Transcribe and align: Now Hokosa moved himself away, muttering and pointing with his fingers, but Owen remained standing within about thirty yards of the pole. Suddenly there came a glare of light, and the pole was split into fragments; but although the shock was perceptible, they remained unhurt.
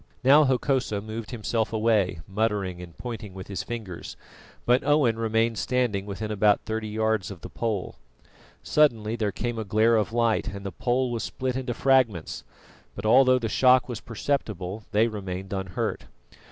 Now 0.23 0.45
Hokosa 0.45 0.99
moved 0.99 1.29
himself 1.29 1.71
away, 1.71 2.21
muttering 2.27 2.81
and 2.81 2.97
pointing 2.97 3.35
with 3.35 3.49
his 3.49 3.61
fingers, 3.61 4.17
but 4.65 4.83
Owen 4.83 5.19
remained 5.19 5.59
standing 5.59 6.07
within 6.07 6.31
about 6.31 6.61
thirty 6.61 6.87
yards 6.87 7.29
of 7.29 7.41
the 7.41 7.51
pole. 7.51 7.97
Suddenly 8.63 9.15
there 9.15 9.31
came 9.31 9.59
a 9.59 9.63
glare 9.63 9.97
of 9.97 10.11
light, 10.11 10.47
and 10.47 10.65
the 10.65 10.71
pole 10.71 11.11
was 11.11 11.21
split 11.21 11.55
into 11.55 11.75
fragments; 11.75 12.43
but 12.95 13.05
although 13.05 13.37
the 13.37 13.47
shock 13.47 13.87
was 13.87 14.01
perceptible, 14.01 14.85
they 14.91 15.07
remained 15.07 15.53
unhurt. 15.53 16.05